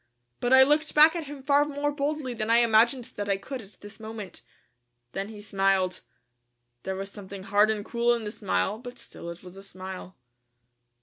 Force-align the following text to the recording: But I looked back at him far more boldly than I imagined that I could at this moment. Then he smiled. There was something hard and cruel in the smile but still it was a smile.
But 0.39 0.51
I 0.51 0.63
looked 0.63 0.95
back 0.95 1.15
at 1.15 1.25
him 1.27 1.43
far 1.43 1.63
more 1.63 1.91
boldly 1.91 2.33
than 2.33 2.49
I 2.49 2.55
imagined 2.57 3.03
that 3.17 3.29
I 3.29 3.37
could 3.37 3.61
at 3.61 3.77
this 3.81 3.99
moment. 3.99 4.41
Then 5.11 5.29
he 5.29 5.39
smiled. 5.39 6.01
There 6.81 6.95
was 6.95 7.11
something 7.11 7.43
hard 7.43 7.69
and 7.69 7.85
cruel 7.85 8.15
in 8.15 8.23
the 8.23 8.31
smile 8.31 8.79
but 8.79 8.97
still 8.97 9.29
it 9.29 9.43
was 9.43 9.57
a 9.57 9.61
smile. 9.61 10.15